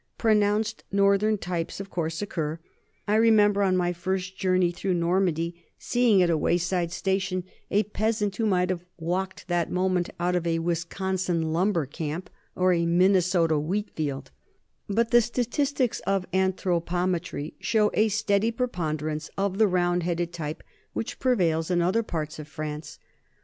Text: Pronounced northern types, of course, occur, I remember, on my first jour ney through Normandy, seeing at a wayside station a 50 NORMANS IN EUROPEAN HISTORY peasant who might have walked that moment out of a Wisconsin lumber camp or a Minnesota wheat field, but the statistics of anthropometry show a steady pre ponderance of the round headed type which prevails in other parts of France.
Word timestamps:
Pronounced 0.17 0.83
northern 0.91 1.37
types, 1.37 1.79
of 1.79 1.91
course, 1.91 2.23
occur, 2.23 2.57
I 3.07 3.13
remember, 3.17 3.61
on 3.61 3.77
my 3.77 3.93
first 3.93 4.35
jour 4.35 4.57
ney 4.57 4.71
through 4.71 4.95
Normandy, 4.95 5.63
seeing 5.77 6.23
at 6.23 6.29
a 6.31 6.39
wayside 6.39 6.91
station 6.91 7.43
a 7.69 7.83
50 7.83 7.83
NORMANS 7.83 7.83
IN 7.83 7.83
EUROPEAN 7.83 7.89
HISTORY 7.91 8.01
peasant 8.01 8.35
who 8.37 8.45
might 8.47 8.69
have 8.71 8.85
walked 8.97 9.47
that 9.47 9.71
moment 9.71 10.09
out 10.19 10.35
of 10.35 10.47
a 10.47 10.57
Wisconsin 10.57 11.53
lumber 11.53 11.85
camp 11.85 12.31
or 12.55 12.73
a 12.73 12.87
Minnesota 12.87 13.59
wheat 13.59 13.91
field, 13.91 14.31
but 14.89 15.11
the 15.11 15.21
statistics 15.21 15.99
of 16.07 16.25
anthropometry 16.33 17.53
show 17.59 17.91
a 17.93 18.07
steady 18.07 18.49
pre 18.49 18.65
ponderance 18.69 19.29
of 19.37 19.59
the 19.59 19.67
round 19.67 20.01
headed 20.01 20.33
type 20.33 20.63
which 20.93 21.19
prevails 21.19 21.69
in 21.69 21.79
other 21.79 22.01
parts 22.01 22.39
of 22.39 22.47
France. 22.47 22.97